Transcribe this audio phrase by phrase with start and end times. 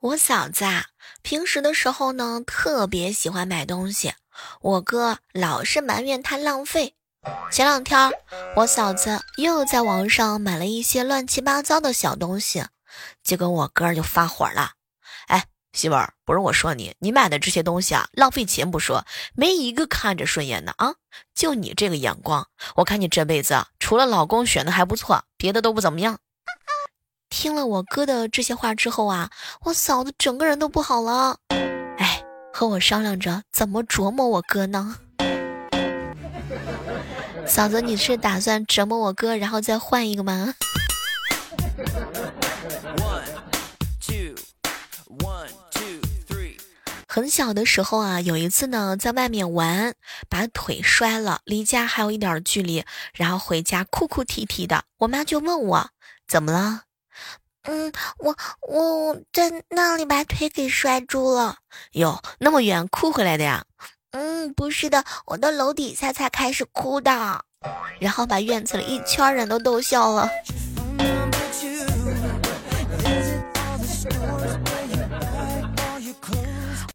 [0.00, 0.84] 我嫂子啊，
[1.22, 4.12] 平时的时候呢，特别喜欢买东西，
[4.60, 6.94] 我哥老是埋怨她浪费。
[7.50, 8.12] 前两天，
[8.56, 12.66] 我嫂子又在网上买了一些乱七八糟的小东西，
[13.24, 14.72] 结果我哥就发火了。
[15.28, 20.94] 哎，媳妇儿，不是我说你，你买的这些东西啊，浪费钱不说，没一个看着顺眼的啊！
[21.34, 26.18] 就你这个眼光，我看你这辈子除了老公选的还不错，别的都不怎么样。
[27.28, 29.30] 听了我哥的这些话之后啊，
[29.64, 31.38] 我嫂子整个人都不好了。
[31.98, 32.22] 哎，
[32.52, 34.96] 和我商量着怎么琢磨我哥呢？
[37.46, 40.54] 嫂子，你是打算折磨我哥，然后再换一个吗
[42.96, 43.24] ？One
[44.00, 44.34] two
[45.18, 46.56] one two three
[47.06, 49.94] 很小的时候啊，有一次呢，在外面玩，
[50.28, 54.84] 把腿摔了，离家还有一点距离，然后回家哭哭啼啼的。
[54.98, 55.90] 我妈就问我
[56.26, 56.85] 怎么了？
[57.68, 61.56] 嗯，我我在那里把腿给摔住了。
[61.92, 63.64] 哟，那么远哭回来的呀？
[64.12, 67.44] 嗯，不是的，我到楼底下才开始哭的，
[68.00, 70.28] 然后把院子里一圈人都逗笑了。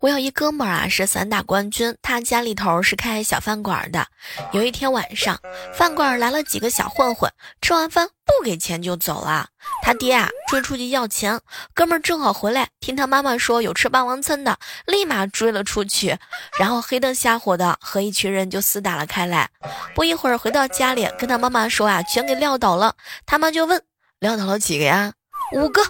[0.01, 4.07] 我有一哥们儿啊，是散打冠军，他家里头是开小饭馆的。
[4.51, 5.39] 有一天晚上，
[5.75, 9.49] 饭馆来了几个小混混，吃完饭不给钱就走了。
[9.83, 11.39] 他爹啊追出去要钱，
[11.75, 14.57] 哥们儿正好回来，听他妈妈说有吃霸王餐的，
[14.87, 16.17] 立马追了出去，
[16.59, 19.51] 然后黑灯瞎火的和一群人就厮打了开来。
[19.93, 22.95] 不一会儿回到家里，跟他妈妈说啊，全给撂倒了。
[23.27, 23.79] 他妈就问，
[24.19, 25.13] 撂倒了几个呀？
[25.53, 25.83] 五个。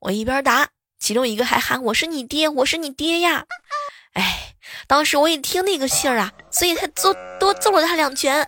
[0.00, 0.68] 我一边答。
[0.98, 3.44] 其中一个还喊我是你爹，我是你爹呀！
[4.14, 4.54] 哎，
[4.86, 8.44] 当时我一听那个信儿啊，所以才揍多揍了他两拳。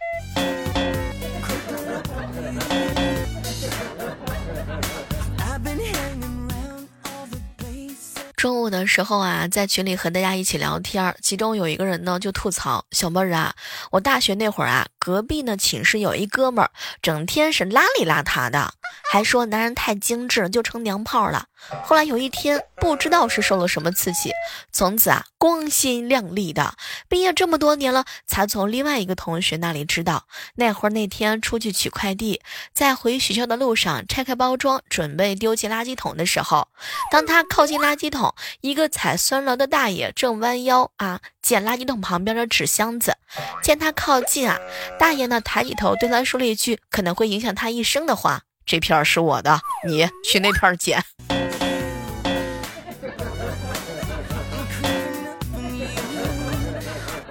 [8.35, 13.53] 中午的时候啊，在群里和大家一起聊天，其中有一个人呢就吐槽小妹儿啊，
[13.91, 16.71] 我大学那会儿啊，隔壁呢寝室有一哥们儿，
[17.03, 18.73] 整天是邋里邋遢的，
[19.11, 21.47] 还说男人太精致就成娘炮了。
[21.85, 24.31] 后来有一天，不知道是受了什么刺激，
[24.71, 26.75] 从此啊光鲜亮丽的。
[27.09, 32.41] 毕业这么多年了，才从另外一个同学那里知道，那会儿那天出去取快递，
[32.73, 36.69] 在回学校的路上拆开包装，准备丢进垃圾桶的时候，
[37.11, 43.17] 当他靠近垃圾桶，一个采酸萝的大爷正弯腰啊捡垃圾桶旁边的纸箱子。
[43.63, 44.57] 见他靠近啊，
[44.99, 51.03] 大爷呢抬起头对他说了一句可能会影响他一生的话：“这片儿是我的，你去那片儿捡。”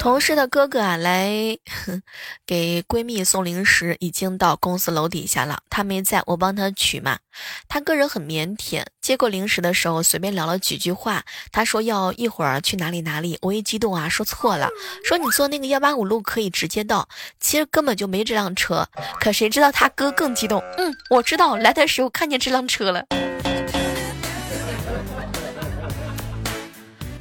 [0.07, 1.57] 同事的哥哥啊，来
[2.47, 5.59] 给闺蜜送零食，已经到公司楼底下了。
[5.69, 7.19] 他没在，我帮他取嘛。
[7.67, 11.25] 他个人很腼腆，接过零食的时候随便聊了几句话。
[11.51, 14.69] 他说要一会儿去哪里哪里，我一激动啊，说错了，
[15.03, 17.09] 说你坐那个幺八五路可以直接到。
[17.41, 18.87] 其实根本就没这辆车，
[19.19, 20.63] 可谁知道他哥更激动。
[20.77, 23.05] 嗯，我知道，来的时候看见这辆车了。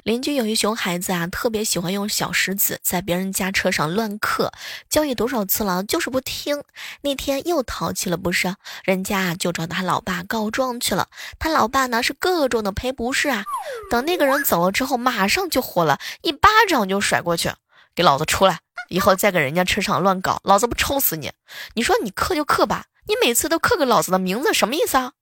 [0.06, 4.52] 邻居有一熊孩子啊，特别喜欢用小石子在别人家车上乱刻，
[4.88, 6.62] 教育多少次了，就是不听。
[7.00, 8.54] 那天又淘气了，不是？
[8.84, 11.08] 人家就找他老爸告状去了。
[11.40, 13.42] 他老爸呢是各种的赔不是啊。
[13.90, 17.50] 等那个人走了之后，马上就火了，一巴掌就甩过去，
[17.96, 18.60] 给老子出来！
[18.88, 21.32] 以后再给人家车上乱搞，老子不抽死你！
[21.74, 25.14] 你说你刻就刻吧，你每次都刻个老子的名字，什么意思啊？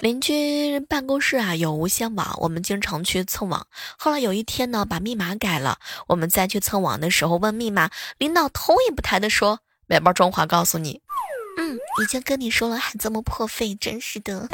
[0.00, 3.66] 邻居办公室啊有无线网，我们经常去蹭网。
[3.98, 5.78] 后来有一天呢，把密码改了。
[6.06, 11.02] 我们再去蹭网的时候问密码，领导头也不抬的说：“买包中华告诉你，
[11.58, 14.48] 嗯，已经跟你说了，还这么破费，真是的。”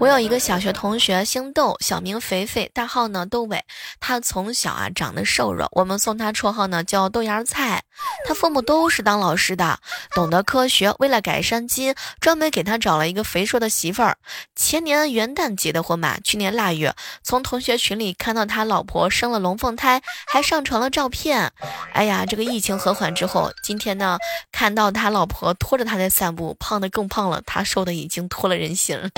[0.00, 3.64] 我有一个小学同学，姓窦，小名肥肥，大号呢窦伟。
[4.00, 7.82] 他从小啊长得瘦弱，我们送他绰号呢叫豆芽菜。
[8.26, 9.78] 他父母都是当老师的，
[10.10, 10.92] 懂得科学。
[10.98, 14.18] 为了改善基因，专门给他找了一个肥硕的媳妇儿。
[14.56, 21.52] 前年元旦结的婚嘛，去年腊月从同学群里看到他老婆生了龙凤胎，还上传了照片。
[21.92, 24.18] 哎呀，这个疫情和缓之后，今天呢
[24.50, 29.10] 看到他老婆拖着他在散步，胖的更胖了，他瘦的已经脱了人形。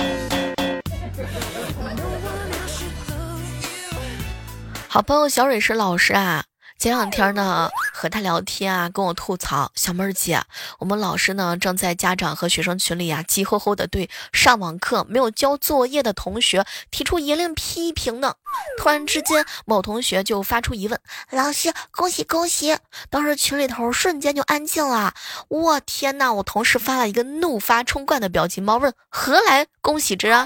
[4.87, 6.43] 好朋友小蕊是老师啊，
[6.79, 10.39] 前两天呢，和他聊天啊，跟我吐槽，小妹儿姐，
[10.79, 18.35] 我们老师呢正在家长和学生群里啊，急吼吼的对上网课没有交作业的同学提出严令批评呢。
[18.77, 20.99] 突然之间，某同学就发出疑问
[21.31, 22.77] ：“老师，恭喜恭喜！”
[23.09, 25.13] 当时群里头瞬间就安静了。
[25.49, 30.45] 我天呐，我同事发了一个怒发冲冠的表情包，问：“何来恭喜之啊？”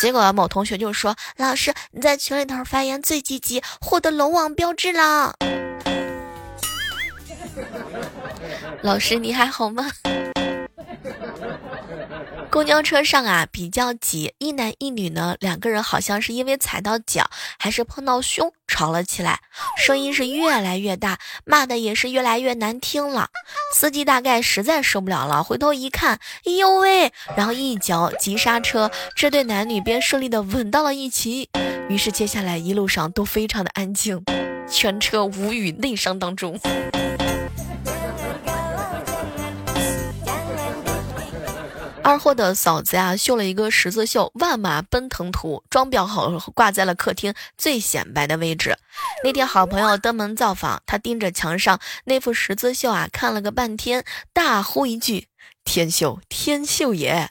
[0.00, 5.34] 结果某同学就说：“老师，你在群里头发言最积极，获得龙王标志了。
[8.82, 9.90] ”老师，你还好吗？
[12.50, 19.40] 公交车上啊，比较挤，一男一女呢，两个人好像是因为踩到脚还是碰到胸吵了起来，
[19.76, 23.28] 声音是越来越大，骂的也是越来越难听了。
[23.74, 31.50] 司机大概实在受不了了，回头一看，哎呦喂，然后一脚急刹车，这对男女便顺利的吻到了一起。
[31.88, 34.24] 于是接下来一路上都非常的安静，
[34.70, 36.58] 全车无语内伤当中。
[42.08, 48.78] 二货的嫂子呀，绣了一个十字绣“万马奔腾图”，装裱好挂在了客厅最显摆的位置。
[49.22, 55.28] 那天好朋友登门造访，他盯着墙上那幅十字绣啊，看了个半天，大呼一句
[55.66, 57.28] ：“天秀，天秀也！”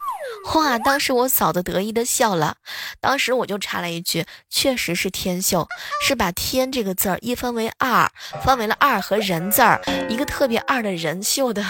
[0.53, 0.77] 哇！
[0.77, 2.57] 当时我嫂子得意的笑了，
[3.01, 5.67] 当时我就插了一句：“确实是天秀，
[6.05, 8.11] 是把‘天’这个字儿一分为二，
[8.43, 11.65] 分为了二和人字儿，一个特别二的人绣的。”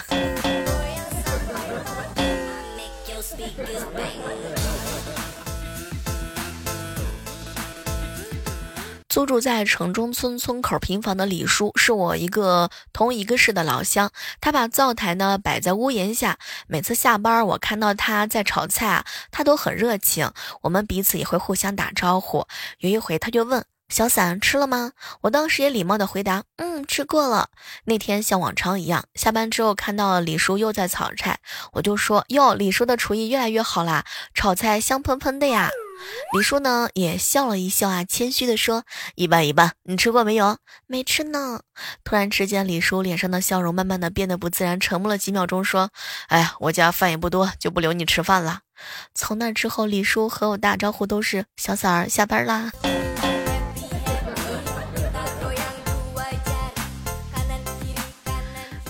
[9.09, 16.37] 租住在城中村村口平房的李叔是我一个同一个市的老乡，他把灶台呢摆在屋檐下，
[16.67, 20.31] 每次下班我看到他在炒菜啊，他都很热情，
[20.61, 22.45] 我们彼此也会互相打招呼。
[22.77, 24.91] 有一回他就问小伞吃了吗？
[25.21, 27.49] 我当时也礼貌的回答，嗯，吃过了。
[27.85, 31.39] 那天像往常一样，下班之后看到李叔又在炒菜，
[31.73, 35.69] 我就说哟，李叔的厨艺越来越好啦，炒菜香喷喷的呀。
[36.31, 38.83] 李叔呢也笑了一笑啊，谦虚的说
[39.15, 40.57] ：“一般一般，你吃过没有？
[40.85, 41.61] 没吃呢。”
[42.03, 45.89] 突然之间，李叔脸上的笑容慢慢的变得不自然，沉默了几秒钟，说
[46.29, 48.59] ：“哎呀，我家饭也不多，就不留你吃饭了。”
[49.15, 52.71] 从那之后，李叔和我打招呼都是“小三儿下班啦”。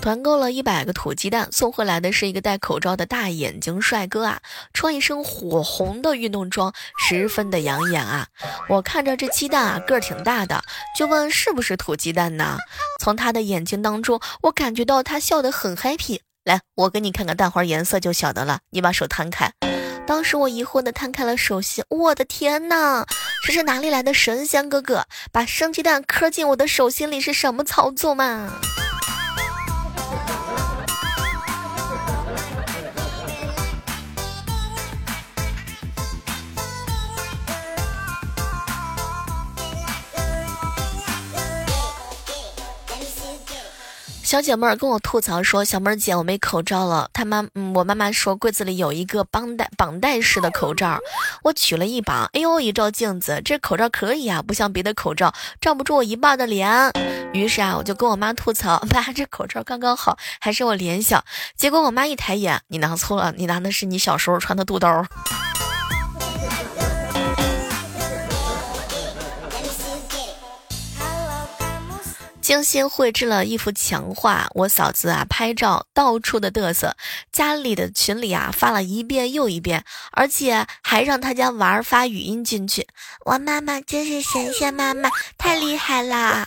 [0.08, 4.40] 团购了一百个土鸡蛋，送回来的是一个戴口罩的大眼睛帅哥啊，
[4.72, 8.26] 穿一身火红的运动装，十分的养眼啊。
[8.70, 10.62] 我看着这鸡蛋啊，个儿挺大的，
[10.96, 12.56] 就问是不是土鸡蛋呢？
[12.98, 16.20] 从他的眼睛当中，我感觉到他笑得很 happy。
[16.42, 18.60] 来，我给你看个蛋黄颜色就晓得了。
[18.70, 19.52] 你把手摊开。
[20.06, 23.04] 当时我疑惑的摊开了手心，我的天哪，
[23.44, 25.04] 这是哪里来的神仙哥哥？
[25.30, 28.54] 把生鸡蛋磕进我的手心里是什么操作嘛？
[44.28, 50.98] 小姐妹儿跟我吐槽说：“小妹儿姐，我没口罩了。”她妈，嗯，我妈妈说柜子里有一个绑带绑带式的口罩，
[51.44, 55.32] 我取了一把，哎呦，一照镜子，这口罩可以啊，不像别的口罩
[55.62, 56.92] 罩不住我一半的脸。
[57.32, 61.24] 于是啊，我就跟我妈吐槽：“妈，这口罩刚刚好，还是我脸小。”
[61.56, 64.86] 结果我妈一抬眼：“你拿错了，你拿的是你小时候穿的肚兜。”
[72.48, 76.96] 精心绘制了一幅墙画，我嫂子啊拍照到处的嘚瑟，
[77.30, 82.86] 家里的群里啊发了一遍又一遍，而且还让他家娃儿发语音进去。
[83.26, 86.46] 我妈妈真是神仙妈妈，太厉害啦！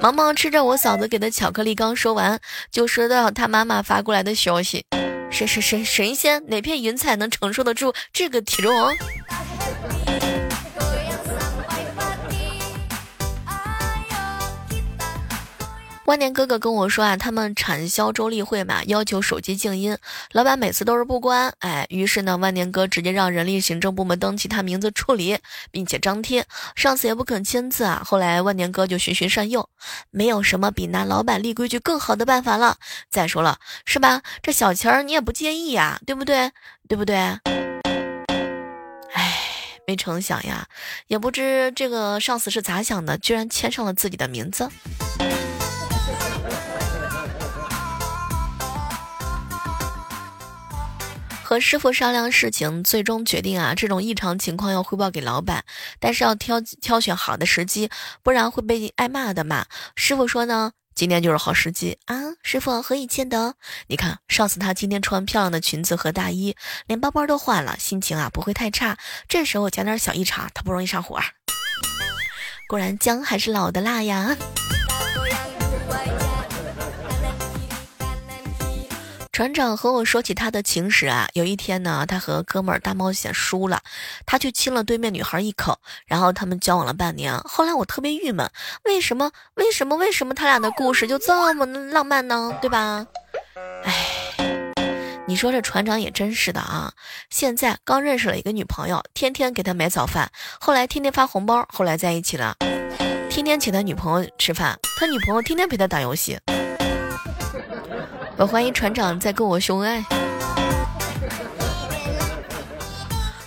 [0.00, 4.86] 萌萌吃着我嫂子给的巧克力，刚说完就收到他妈妈发过来的消息：
[5.30, 8.72] 神神神神仙，哪片云彩能承受得住这个体重？
[16.08, 19.94] 万年哥哥跟我说啊，他们产销周例会嘛，要求手机静音，
[20.32, 25.38] 老板每次都是不关，哎，于是呢，万年哥直接让人力行政部门登记他名字处理，
[25.70, 28.02] 并且张贴，上司也不肯签字啊。
[28.02, 29.68] 后来万年哥就循循善诱，
[30.10, 32.78] 没有什么比拿老板立规矩更好的办法了。
[33.10, 34.22] 再说了，是吧？
[34.42, 36.52] 这小钱儿你也不介意呀，对不对？
[36.88, 37.16] 对不对？
[39.12, 39.38] 哎，
[39.86, 40.68] 没成想呀，
[41.08, 44.70] 也不知这个上司是咋想的，居然签上了自己的名字。
[51.48, 55.64] 和师傅商量事情，最终决定啊，这种异常情况要汇报给老板，
[55.98, 57.88] 但是要挑挑选好的时机，
[58.22, 59.64] 不然会被挨骂的嘛。
[59.96, 62.16] 师傅说呢，今天就是好时机啊。
[62.42, 63.54] 师傅何以见得？
[63.86, 66.54] 你看上次他今天穿漂亮的裙子和大衣，
[66.86, 68.98] 连包包都换了，心情啊不会太差。
[69.26, 71.18] 这时候加点小异常，他不容易上火。
[72.68, 74.36] 果然姜还是老的辣呀。
[79.38, 83.80] 船长和我说起他的情史啊，有一天呢，他和哥们儿大冒险输了，
[84.26, 87.38] 他去亲了对面女孩一口，然后他们交往了半年。
[87.44, 88.50] 后来我特别郁闷，
[88.84, 89.30] 为什么？
[89.54, 89.94] 为什么？
[89.94, 92.52] 为什么他俩的故事就这么浪漫呢？
[92.60, 93.06] 对吧？
[93.84, 94.74] 哎，
[95.28, 96.92] 你说这船长也真是的啊！
[97.30, 102.56] 现在刚认识了一个女朋友，天天给他买早饭，后来天天发红包，后来在一起了，
[103.30, 106.36] 天天请他女朋友吃饭，他女朋友天天陪他打游戏。
[108.38, 110.04] 我怀疑船长在跟我秀恩爱。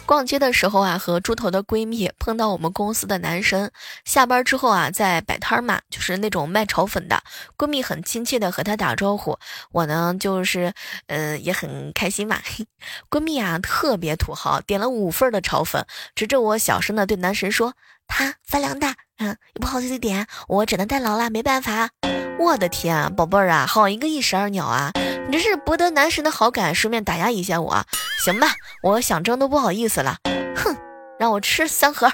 [0.06, 3.72] 逛街的时候啊，和猪头的闺蜜碰到我们公司的男神，
[4.04, 7.24] 下班之后啊，在摆摊嘛，就是那种卖炒粉的。
[7.58, 9.40] 闺蜜很亲切的和他打招呼，
[9.72, 10.74] 我呢就是，
[11.08, 12.42] 嗯，也很开心嘛。
[13.10, 17.76] 闺蜜啊，特别土豪，点了五份的炒粉，指着我小声的对男神说
[18.08, 21.92] ：“他饭量大，嗯，不好意思点，我只能代劳了，没办法。”
[22.42, 24.92] 我的天啊，宝贝儿啊，好一个一石二鸟啊！
[25.28, 27.86] 你这是博得男神的好感，顺便打压一下我，
[28.26, 28.48] 行吧？
[28.82, 30.18] 我想争都不好意思了，
[30.56, 30.76] 哼，
[31.20, 32.12] 让我吃三盒。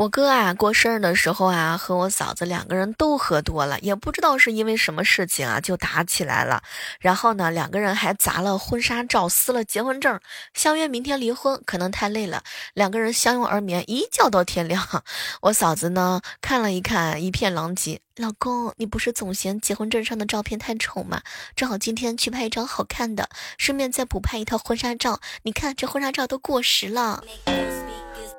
[0.00, 6.62] 我哥啊，过生日的时候啊，和我嫂子两个人都喝多了，也不知道是因为什么事情啊，就打起来了。
[7.00, 10.18] 然后呢，两个人还砸了婚纱照，撕了结婚证，
[10.54, 11.60] 相约明天离婚。
[11.66, 12.42] 可能太累了，
[12.72, 14.82] 两个人相拥而眠，一觉到天亮。
[15.42, 18.00] 我嫂子呢，看了一看，一片狼藉。
[18.16, 21.20] 老公，你不是总嫌结婚证上的照片太丑吗？
[21.54, 23.28] 正好今天去拍一张好看的，
[23.58, 25.20] 顺便再补拍一套婚纱照。
[25.42, 27.22] 你看这婚纱照都过时了，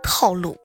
[0.02, 0.60] 套路。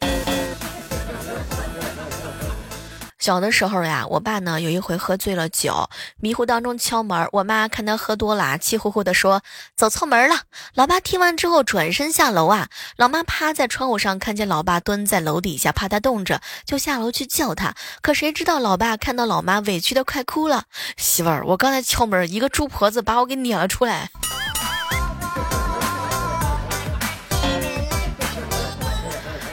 [3.18, 5.88] 小的时候呀，我爸呢有一回喝醉了酒，
[6.20, 9.42] 迷糊当中敲门，我妈看他喝多了，气呼呼的说
[9.75, 10.42] ：“走错门了。”
[10.75, 17.75] 老爸听完之后转身下楼啊，老妈趴在窗户上看见老爸蹲在楼底下，怕他冻着，就下楼去叫他。
[18.02, 20.64] 可谁知道老爸看到老妈委屈的快哭了，
[20.96, 24.11] 媳妇儿，我刚才敲门，一个猪婆子把我给撵了出来。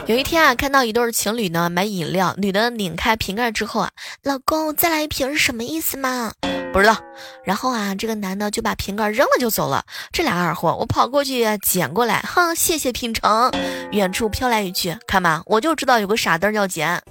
[0.06, 3.90] 有一天啊，看到一对情侣呢买饮料，女的拧开瓶盖之后啊，
[4.22, 6.34] 老公再来一瓶是什么意思吗？
[6.74, 6.98] 不知道。
[7.46, 9.86] 然后啊，这个男的就把瓶盖扔了就走了。
[10.12, 13.50] 这俩二货，我跑过去捡过来，哼，谢谢品成。
[13.92, 17.02] 远处飘来一句，看吧，我就知道有个傻子要捡，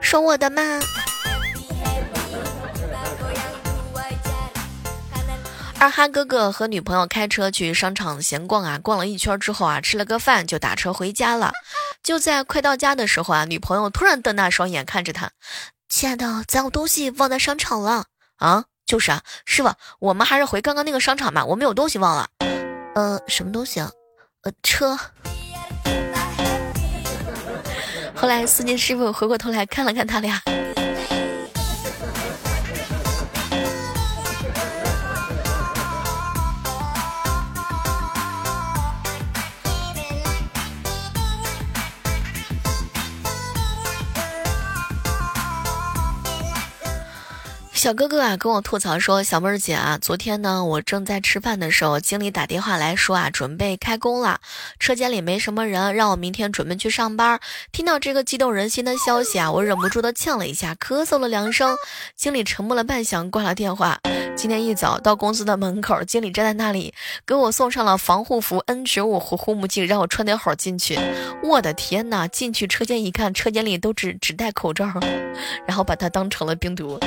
[0.00, 0.62] 说我的吗？
[5.80, 11.52] 二哈哥哥和女朋友开车去商场闲逛啊，逛了一圈之后啊，吃了个饭就打车回家了。
[12.02, 15.30] 就在快到家的时候啊，女朋友突然瞪大双眼看着他
[15.88, 18.04] ：“亲爱的，咱有东西忘在商场了
[18.36, 22.28] 啊！”“就是啊，师傅，我们还是回刚刚那个商场吧，我们有东西忘了。
[22.94, 23.90] ”“呃，什么东西啊
[24.44, 24.98] ？”“呃，车。
[28.14, 30.42] ”后来司机师傅回过头来看了看他俩。
[47.80, 54.38] 小哥哥啊，跟我吐槽说：“小妹儿姐啊，昨天呢，我正在吃饭的时候，经理打电话来说啊，准备开工了，
[54.78, 57.40] 车间里没什么人，让我明天准备去上班。
[57.72, 61.74] 听到这个激动人心的消息啊，我忍不住的呛了一下，咳嗽了两声。
[62.14, 63.98] 经理沉默了半晌，挂了电话。
[64.36, 66.92] 今天一早到公司的门口，经理站在那里，
[67.24, 70.98] 给我送上了防护服 N95 和护目镜，让我穿点好进去。
[71.42, 72.28] 我的天哪！
[72.28, 74.84] 进去车间一看，车间里都只只戴口罩，
[75.66, 77.00] 然后把它当成了病毒。”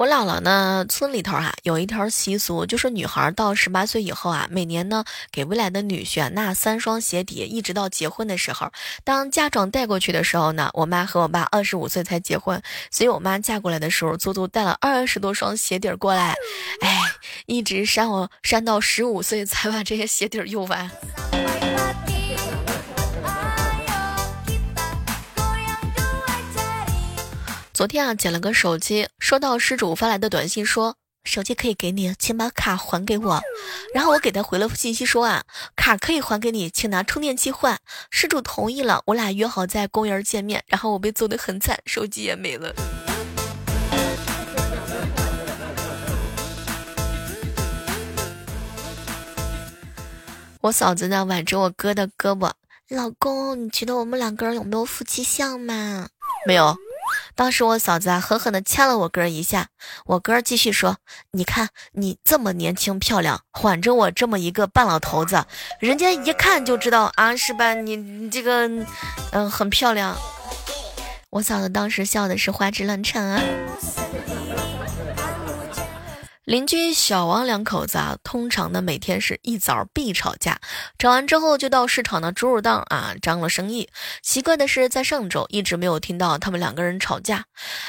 [0.00, 8.72] 我姥姥呢，村里头啊有一条习俗，就是女孩到十八岁以后啊，每年呢给未来的女婿纳三双鞋底，一直到结婚的时候。
[9.04, 16.34] 当嫁妆带过去的时候呢，我妈和我爸二十五岁才结婚，所以我妈嫁过来的时候，足足带了二十多双鞋底过来。
[16.80, 17.02] 哎，
[17.44, 20.90] 一直扇我扇到十五岁才把这些鞋底用完。
[27.80, 30.96] 昨天啊，捡了个手机，收到失主发来的短信说。
[31.24, 33.40] 手机可以给你，请把卡还给我。
[33.94, 35.44] 然后我给他回了信息说啊，
[35.76, 37.78] 卡可以还给你，请拿充电器换。
[38.10, 40.62] 失主同意了，我俩约好在公园见面。
[40.66, 42.74] 然后我被揍得很惨，手机也没了。
[50.60, 52.52] 我嫂子呢挽着我哥的胳膊，
[52.90, 56.10] 老公，你觉得我们两个人有没有夫妻相嘛？
[56.46, 56.76] 没有。
[57.34, 59.68] 当时我嫂子啊狠狠地掐了我哥一下，
[60.06, 60.98] 我哥继续说
[61.32, 65.44] ：“你看你这么年轻漂亮，缓着我这么一个半老头子，
[65.78, 67.74] 人家一看就知道啊，是吧？
[67.74, 68.68] 你你这个，
[69.32, 70.16] 嗯，很漂亮。”
[71.30, 73.40] 我嫂子当时笑的是花枝乱颤啊。
[76.50, 80.58] 邻居小王两口子啊，通常呢每天是一早必吵架，
[80.98, 83.88] 吵完之后就到市场的猪肉档啊张罗生意。
[84.20, 87.44] 奇怪的是，在上周一直没有听到他们两个人吵架。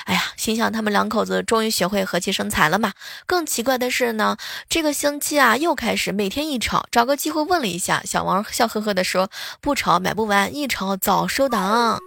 [0.05, 2.93] 哎呀，心想他们两口子终于学会和气生财了嘛。
[3.25, 4.37] 更奇怪的是呢，
[4.69, 11.97] 这个星期啊又开始每天一吵，找个机会问了一下，小王笑呵呵的说：“不吵买不完，一吵早收档。”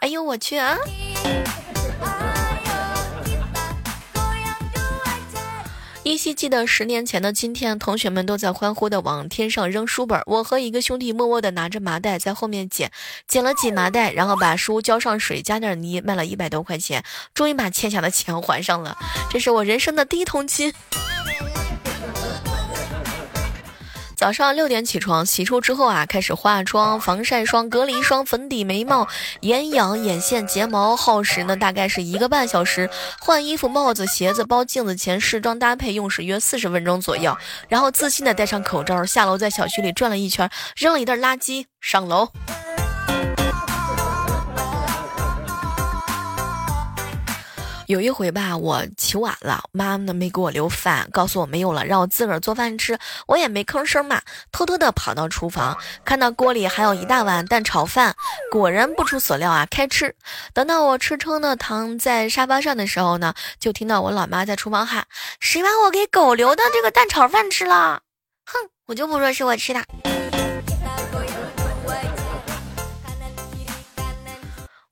[0.00, 0.78] 哎呦我去啊！
[6.08, 12.90] 依稀记得十年前的今天，同学们都在欢呼的往天上扔书本，我和一个兄弟默默的拿着麻袋在后面捡，
[13.26, 18.96] 捡了几麻袋，然后把书浇上水，加点泥，卖了一百多块钱，终于把欠下的钱还上了。
[19.28, 20.72] 这是我人生的第一桶金。
[24.18, 29.06] 早上六点起床，洗漱之后啊，开始化妆，防晒霜、隔离霜、粉底、眉毛、
[29.42, 32.90] 眼影、眼线、睫毛，耗时呢大概是一个半小时。
[33.20, 37.38] 换衣服、帽子、鞋子、包、镜子前试妆搭配，用时约四十分钟左右。
[37.68, 42.32] 然后自信的戴上口罩，下楼在小区里转了一圈，扔了一袋垃圾，上楼。
[47.88, 52.98] 有一回吧，我起晚了，妈呢没给我留饭，告诉我没有了，让我自个儿做饭吃。
[53.26, 54.20] 我也没吭声嘛，
[54.52, 58.14] 偷偷的跑到厨房，看到锅里还有一大碗蛋炒饭，
[58.52, 60.14] 果然不出所料啊，开吃。
[60.52, 65.06] 等到我吃撑的躺在沙发上的时候呢，就听到我老妈在厨房喊
[65.40, 68.02] ：“谁把我给狗留的这个蛋炒饭吃了？”
[68.44, 69.82] 哼，我就不说是我吃的。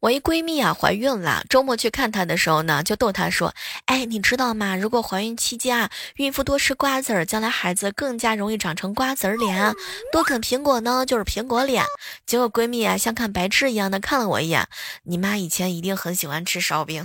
[0.06, 3.52] 我一闺蜜啊怀孕了，周末去看她的时候呢，就逗她说
[3.86, 4.76] ：“哎，你知道吗？
[4.76, 9.73] 如果怀孕期间啊，孕妇多吃瓜子儿，将来孩子更加容易长成瓜子儿脸；
[10.12, 11.84] 多啃苹果呢，就是苹果脸。”
[12.25, 14.69] 结果闺蜜啊像看白痴一样的看了我一眼
[15.02, 17.04] ：“你妈以前一定很喜欢吃烧饼。”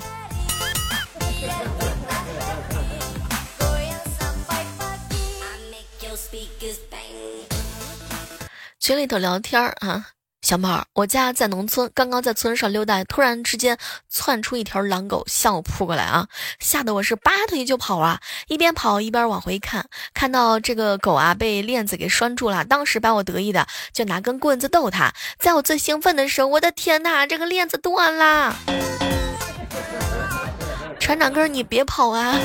[8.79, 10.09] 群里头聊天儿啊。
[10.41, 13.77] 小妹儿，我家在农村，刚刚在村上溜达，突然之间
[14.10, 16.27] 窜出一条狼狗向我扑过来啊，
[16.60, 28.56] 吓得我是拔腿就跑啊，一边跑一边往回看，看到这个狗啊被链子给拴住了，当时把我得意的就拿根棍子逗它，在我最兴奋的时候，我的天哪，这个链子断了！
[30.99, 32.36] 船长哥，你别跑啊！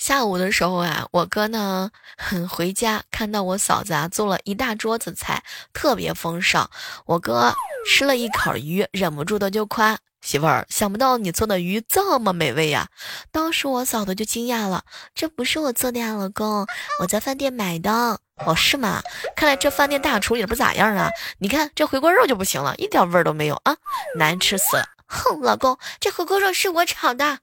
[0.00, 1.90] 下午的时候啊，我哥呢，
[2.48, 6.66] 回家看到我嫂子啊做了一大桌子菜，特别丰盛。
[7.04, 7.54] 我哥
[7.86, 12.88] 吃了一口鱼，忍不住的就夸媳妇儿：“想不到你做的鱼这么美味呀！”
[13.30, 14.84] 当时我嫂子就惊讶了
[15.14, 16.66] ：“这不是我做的呀，老公，
[17.00, 19.02] 我在饭店买的。”哦，是吗？
[19.36, 21.10] 看来这饭店大厨也不咋样啊。
[21.40, 23.76] 你看这回锅肉就不行了，一点味儿都没有啊，
[24.16, 24.86] 难吃死了！
[25.06, 27.38] 哼，老公，这回锅肉是我炒的。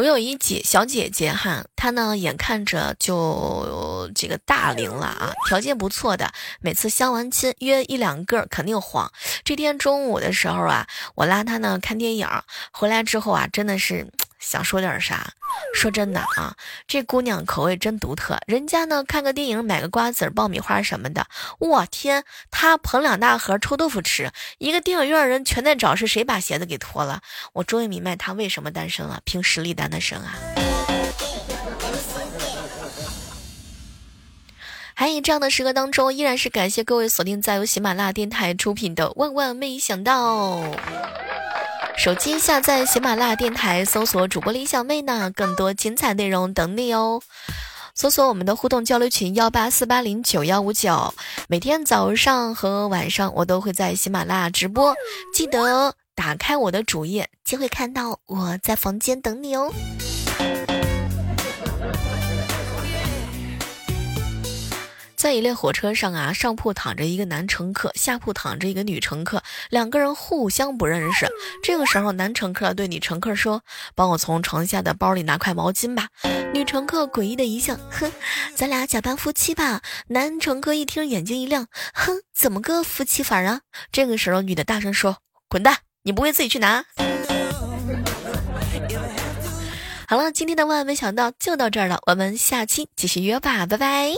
[0.00, 6.32] 我有一姐小姐姐哈，她呢眼看着就这个大龄了啊，条件不错的，
[6.62, 9.12] 每次相完亲约一两个肯定黄。
[9.44, 10.86] 这天中午的时候啊，
[11.16, 12.26] 我拉她呢看电影，
[12.72, 14.10] 回来之后啊，真的是。
[14.40, 15.32] 想说点啥？
[15.74, 16.56] 说真的啊，
[16.88, 18.38] 这姑娘口味真独特。
[18.46, 21.26] 人家呢看个电影，买个瓜子、爆米花什么的，
[21.58, 24.32] 我天，她捧两大盒臭豆腐吃。
[24.58, 27.20] 一个电影院人全在找是谁把鞋子给脱了。
[27.52, 30.38] 我终于明白她为什么单身了，凭实力单的身啊！
[34.94, 40.56] 还以这样的时刻当中，依然是感谢各位锁定在由喜马拉雅电台出品的《万万没想到》。
[42.00, 47.20] 手机下载喜马拉雅电台，搜索主播李小妹呢，更多精彩内容等你哦。
[47.94, 51.12] 搜索我们的互动交流群幺八四八零九幺五九，
[51.46, 54.94] 每天早上和晚上我都会在喜马拉雅直播，
[55.34, 59.70] 记得打开我的主页就会看到我在房间等你哦。
[65.20, 71.28] 在一列火车上啊，上铺躺着一个男乘客，下铺躺着一个女乘客，两个人互相不认识。
[71.62, 73.60] 这个时候，男乘客对女乘客说
[73.94, 76.08] ：“帮我从床下的包里拿块毛巾吧。”
[76.54, 78.10] 女乘客诡异的一笑：“哼，
[78.54, 83.60] 咱俩假扮夫妻吧。”男乘客一听，眼睛一亮：“哼，怎么个夫妻法啊？”
[83.92, 85.18] 这个时候，女的大声说
[85.50, 85.80] ：“滚蛋！
[86.04, 86.86] 你不会自己去拿？”
[90.08, 94.14] 好了，今天的万万没想到就到这儿了，我们下期继续约吧，拜拜。